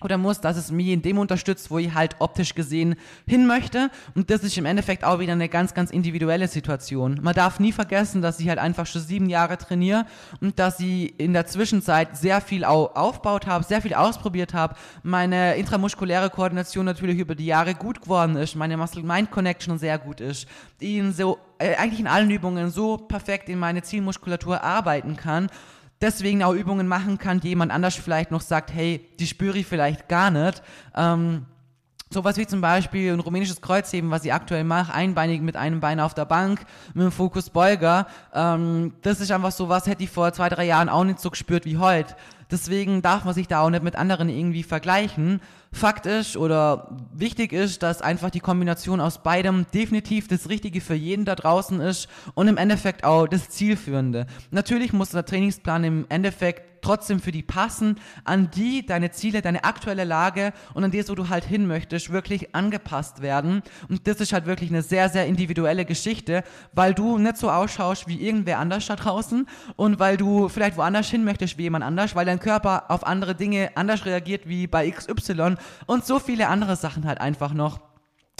[0.00, 3.90] oder muss, dass es mich in dem unterstützt, wo ich halt optisch gesehen hin möchte.
[4.14, 7.18] Und das ist im Endeffekt auch wieder eine ganz, ganz individuelle Situation.
[7.22, 10.06] Man darf nie vergessen, dass ich halt einfach schon sieben Jahre trainiere
[10.40, 15.56] und dass ich in der Zwischenzeit sehr viel aufgebaut habe, sehr viel ausprobiert habe, meine
[15.56, 20.46] intramuskuläre Koordination natürlich über die Jahre gut geworden ist, meine Muscle-Mind-Connection sehr gut ist,
[20.80, 25.48] die in so, äh, eigentlich in allen Übungen so perfekt in meine Zielmuskulatur arbeiten kann
[26.00, 29.66] deswegen auch Übungen machen kann, die jemand anders vielleicht noch sagt, hey, die spüre ich
[29.66, 30.62] vielleicht gar nicht.
[30.94, 31.46] Ähm,
[32.08, 35.98] Sowas wie zum Beispiel ein rumänisches Kreuzheben, was ich aktuell mache, einbeinig mit einem Bein
[35.98, 38.06] auf der Bank, mit dem Fokus Beuger.
[38.32, 41.30] Ähm, das ist einfach so was, hätte ich vor zwei, drei Jahren auch nicht so
[41.30, 42.14] gespürt wie heute.
[42.50, 45.40] Deswegen darf man sich da auch nicht mit anderen irgendwie vergleichen.
[45.72, 50.94] Fakt ist oder wichtig ist, dass einfach die Kombination aus beidem definitiv das Richtige für
[50.94, 54.26] jeden da draußen ist und im Endeffekt auch das Zielführende.
[54.50, 59.64] Natürlich muss der Trainingsplan im Endeffekt trotzdem für die passen, an die deine Ziele, deine
[59.64, 63.62] aktuelle Lage und an das, wo du halt hin möchtest, wirklich angepasst werden.
[63.88, 68.06] Und das ist halt wirklich eine sehr, sehr individuelle Geschichte, weil du nicht so ausschaust
[68.06, 72.14] wie irgendwer anders da draußen und weil du vielleicht woanders hin möchtest wie jemand anders,
[72.14, 76.76] weil dein Körper auf andere Dinge anders reagiert wie bei XY und so viele andere
[76.76, 77.80] Sachen halt einfach noch.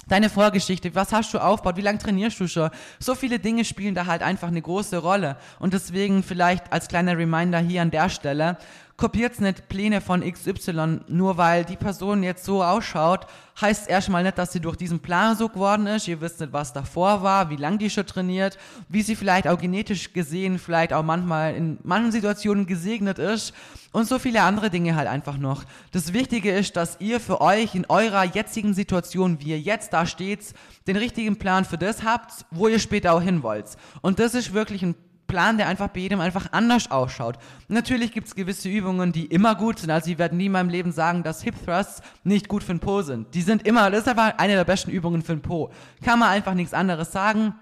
[0.09, 2.71] Deine Vorgeschichte, was hast du aufgebaut, wie lange trainierst du schon?
[3.01, 5.37] So viele Dinge spielen da halt einfach eine große Rolle.
[5.59, 8.57] Und deswegen vielleicht als kleiner Reminder hier an der Stelle,
[8.97, 13.27] kopiert nicht Pläne von XY, nur weil die Person jetzt so ausschaut,
[13.61, 16.09] heißt erstmal nicht, dass sie durch diesen Plan so geworden ist.
[16.09, 19.59] Ihr wisst nicht, was davor war, wie lange die schon trainiert, wie sie vielleicht auch
[19.59, 23.55] genetisch gesehen, vielleicht auch manchmal in manchen Situationen gesegnet ist
[23.93, 25.65] und so viele andere Dinge halt einfach noch.
[25.93, 30.07] Das Wichtige ist, dass ihr für euch in eurer jetzigen Situation, wie ihr jetzt da
[30.07, 30.55] steht,
[30.87, 33.77] den richtigen Plan für das habt, wo ihr später auch hin wollt.
[34.03, 34.95] Und das ist wirklich ein
[35.27, 37.39] Plan, der einfach bei jedem einfach anders ausschaut.
[37.69, 39.91] Natürlich gibt es gewisse Übungen, die immer gut sind.
[39.91, 42.81] Also ich werde nie in meinem Leben sagen, dass Hip Thrusts nicht gut für den
[42.81, 43.35] Po sind.
[43.35, 45.71] Die sind immer, das ist einfach eine der besten Übungen für den Po.
[46.05, 47.55] Kann man einfach nichts anderes sagen.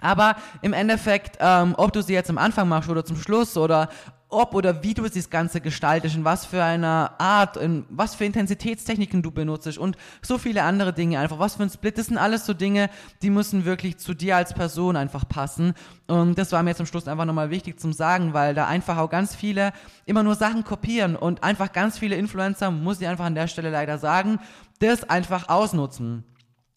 [0.00, 3.88] Aber im Endeffekt, ähm, ob du sie jetzt am Anfang machst oder zum Schluss oder
[4.28, 8.24] ob oder wie du das Ganze gestaltest, in was für einer Art, in was für
[8.24, 12.18] Intensitätstechniken du benutzt und so viele andere Dinge einfach, was für ein Split, das sind
[12.18, 12.90] alles so Dinge,
[13.22, 15.74] die müssen wirklich zu dir als Person einfach passen.
[16.08, 19.10] Und das war mir zum Schluss einfach nochmal wichtig zum sagen, weil da einfach auch
[19.10, 19.72] ganz viele
[20.06, 23.70] immer nur Sachen kopieren und einfach ganz viele Influencer, muss ich einfach an der Stelle
[23.70, 24.38] leider sagen,
[24.80, 26.24] das einfach ausnutzen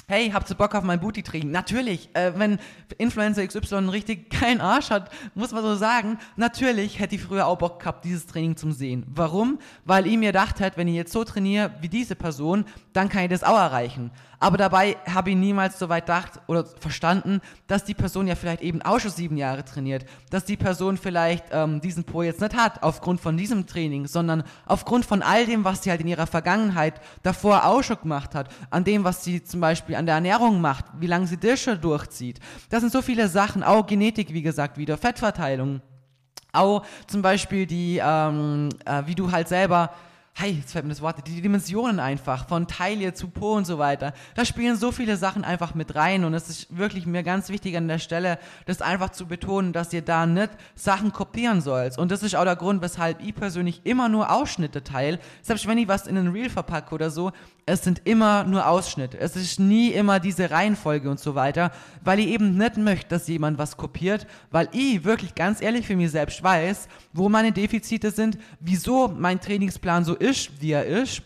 [0.10, 1.52] hey, habt ihr Bock auf mein Booty-Training?
[1.52, 2.58] Natürlich, äh, wenn
[2.98, 7.60] Influencer XY richtig geilen Arsch hat, muss man so sagen, natürlich hätte ich früher auch
[7.60, 9.06] Bock gehabt, dieses Training zum sehen.
[9.08, 9.60] Warum?
[9.86, 13.24] Weil ich mir gedacht hätte, wenn ich jetzt so trainiere wie diese Person, dann kann
[13.24, 14.10] ich das auch erreichen.
[14.40, 18.62] Aber dabei habe ich niemals so weit gedacht oder verstanden, dass die Person ja vielleicht
[18.62, 22.56] eben auch schon sieben Jahre trainiert, dass die Person vielleicht ähm, diesen Po jetzt nicht
[22.56, 26.26] hat aufgrund von diesem Training, sondern aufgrund von all dem, was sie halt in ihrer
[26.26, 30.62] Vergangenheit davor auch schon gemacht hat, an dem, was sie zum Beispiel an der Ernährung
[30.62, 32.40] macht, wie lange sie das schon durchzieht.
[32.70, 35.82] Das sind so viele Sachen, auch Genetik, wie gesagt, wieder Fettverteilung,
[36.54, 39.92] auch zum Beispiel die, ähm, äh, wie du halt selber
[40.40, 43.78] hey, jetzt fällt mir das Wort, die Dimensionen einfach, von Taille zu Po und so
[43.78, 44.14] weiter.
[44.36, 47.76] Da spielen so viele Sachen einfach mit rein und es ist wirklich mir ganz wichtig
[47.76, 51.98] an der Stelle, das einfach zu betonen, dass ihr da nicht Sachen kopieren sollt.
[51.98, 55.20] Und das ist auch der Grund, weshalb ich persönlich immer nur Ausschnitte teile.
[55.42, 57.34] Selbst wenn ich was in ein Reel verpacke oder so,
[57.66, 59.20] es sind immer nur Ausschnitte.
[59.20, 61.72] Es ist nie immer diese Reihenfolge und so weiter,
[62.04, 65.96] weil ich eben nicht möchte, dass jemand was kopiert, weil ich wirklich ganz ehrlich für
[65.96, 70.29] mich selbst weiß, wo meine Defizite sind, wieso mein Trainingsplan so ist,
[70.60, 71.22] wie er ist.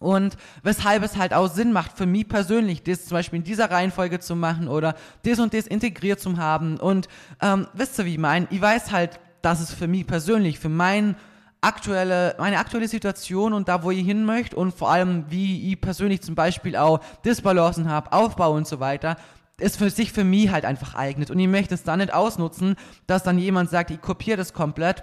[0.00, 3.70] Und weshalb es halt auch Sinn macht für mich persönlich, das zum Beispiel in dieser
[3.70, 6.76] Reihenfolge zu machen oder das und das integriert zu haben.
[6.78, 7.08] Und
[7.40, 8.46] ähm, wisst ihr, wie ich meine?
[8.50, 11.16] Ich weiß halt, dass es für mich persönlich, für mein
[11.60, 15.80] aktuelle, meine aktuelle Situation und da, wo ich hin möchte und vor allem, wie ich
[15.80, 19.16] persönlich zum Beispiel auch Disbalancen habe, Aufbau und so weiter,
[19.58, 21.30] ist für sich für mich halt einfach eignet.
[21.30, 25.02] Und ich möchte es dann nicht ausnutzen, dass dann jemand sagt, ich kopiere das komplett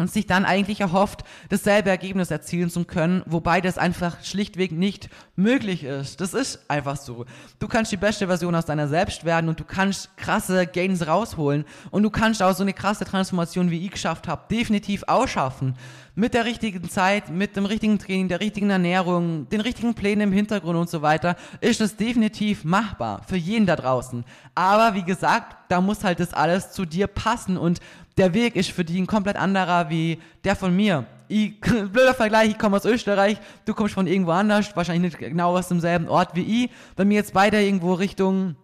[0.00, 5.10] und sich dann eigentlich erhofft, dasselbe Ergebnis erzielen zu können, wobei das einfach schlichtweg nicht
[5.36, 6.20] möglich ist.
[6.20, 7.26] Das ist einfach so.
[7.58, 11.64] Du kannst die beste Version aus deiner selbst werden und du kannst krasse Gains rausholen
[11.90, 15.74] und du kannst auch so eine krasse Transformation, wie ich geschafft habe, definitiv ausschaffen.
[16.14, 20.32] Mit der richtigen Zeit, mit dem richtigen Training, der richtigen Ernährung, den richtigen Plänen im
[20.32, 24.24] Hintergrund und so weiter, ist es definitiv machbar für jeden da draußen.
[24.54, 27.78] Aber wie gesagt, da muss halt das alles zu dir passen und
[28.20, 31.06] der Weg ist für die ein komplett anderer wie der von mir.
[31.28, 35.56] Ich, blöder Vergleich, ich komme aus Österreich, du kommst von irgendwo anders, wahrscheinlich nicht genau
[35.56, 36.70] aus demselben Ort wie ich.
[36.96, 38.56] Wenn wir jetzt beide irgendwo Richtung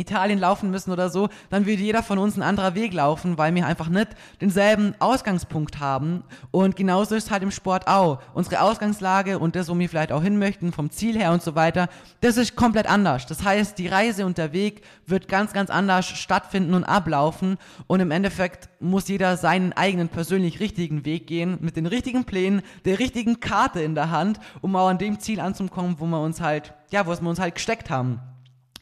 [0.00, 3.54] Italien laufen müssen oder so, dann würde jeder von uns ein anderer Weg laufen, weil
[3.54, 4.08] wir einfach nicht
[4.40, 6.24] denselben Ausgangspunkt haben.
[6.50, 8.20] Und genauso ist es halt im Sport auch.
[8.34, 11.54] Unsere Ausgangslage und das, wo wir vielleicht auch hin möchten, vom Ziel her und so
[11.54, 11.88] weiter,
[12.20, 13.26] das ist komplett anders.
[13.26, 17.58] Das heißt, die Reise und der Weg wird ganz, ganz anders stattfinden und ablaufen.
[17.86, 22.62] Und im Endeffekt muss jeder seinen eigenen persönlich richtigen Weg gehen, mit den richtigen Plänen,
[22.84, 26.40] der richtigen Karte in der Hand, um auch an dem Ziel anzukommen, wo wir uns
[26.40, 28.20] halt, ja, wo wir uns halt gesteckt haben.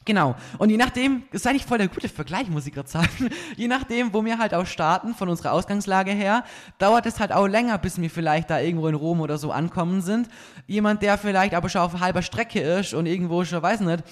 [0.09, 0.33] Genau.
[0.57, 3.29] Und je nachdem, ist eigentlich voll der gute Vergleich, muss ich gerade sagen.
[3.55, 6.43] Je nachdem, wo wir halt auch starten, von unserer Ausgangslage her,
[6.79, 10.01] dauert es halt auch länger, bis wir vielleicht da irgendwo in Rom oder so ankommen
[10.01, 10.27] sind.
[10.65, 14.03] Jemand, der vielleicht aber schon auf halber Strecke ist und irgendwo schon, weiß nicht,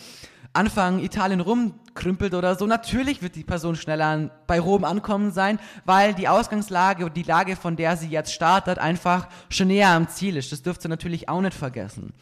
[0.54, 6.14] Anfang Italien rumkrümpelt oder so, natürlich wird die Person schneller bei Rom ankommen sein, weil
[6.14, 10.38] die Ausgangslage und die Lage, von der sie jetzt startet, einfach schon näher am Ziel
[10.38, 10.52] ist.
[10.52, 12.14] Das dürft ihr natürlich auch nicht vergessen.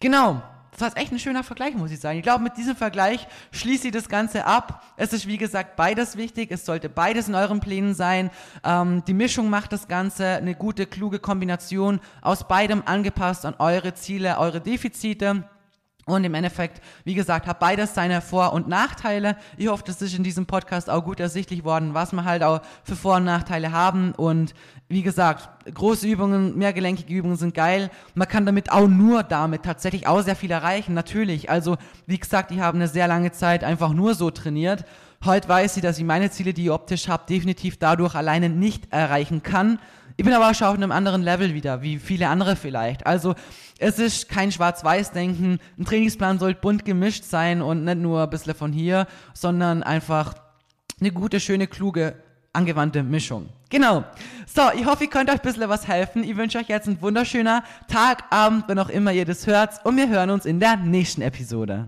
[0.00, 0.40] Genau.
[0.78, 2.18] Das war echt ein schöner Vergleich, muss ich sagen.
[2.18, 4.84] Ich glaube, mit diesem Vergleich schließe ich das Ganze ab.
[4.96, 6.52] Es ist, wie gesagt, beides wichtig.
[6.52, 8.30] Es sollte beides in euren Plänen sein.
[8.64, 10.26] Ähm, die Mischung macht das Ganze.
[10.26, 15.44] Eine gute, kluge Kombination aus beidem angepasst an eure Ziele, eure Defizite.
[16.08, 19.36] Und im Endeffekt, wie gesagt, hat beides seine Vor- und Nachteile.
[19.58, 22.62] Ich hoffe, das ist in diesem Podcast auch gut ersichtlich worden, was wir halt auch
[22.82, 24.12] für Vor- und Nachteile haben.
[24.12, 24.54] Und
[24.88, 27.90] wie gesagt, große Übungen, mehrgelenkige Übungen sind geil.
[28.14, 31.50] Man kann damit auch nur damit tatsächlich auch sehr viel erreichen, natürlich.
[31.50, 34.86] Also, wie gesagt, ich habe eine sehr lange Zeit einfach nur so trainiert.
[35.26, 38.90] Heute weiß ich, dass ich meine Ziele, die ich optisch habe, definitiv dadurch alleine nicht
[38.92, 39.78] erreichen kann.
[40.18, 43.06] Ich bin aber auch schon auf einem anderen Level wieder, wie viele andere vielleicht.
[43.06, 43.36] Also,
[43.78, 45.60] es ist kein Schwarz-Weiß-Denken.
[45.78, 50.34] Ein Trainingsplan sollte bunt gemischt sein und nicht nur ein bisschen von hier, sondern einfach
[51.00, 52.16] eine gute, schöne, kluge,
[52.52, 53.50] angewandte Mischung.
[53.70, 54.02] Genau.
[54.52, 56.24] So, ich hoffe, ihr könnt euch ein bisschen was helfen.
[56.24, 59.86] Ich wünsche euch jetzt einen wunderschöner Tag, Abend, wenn auch immer ihr das hört.
[59.86, 61.86] Und wir hören uns in der nächsten Episode.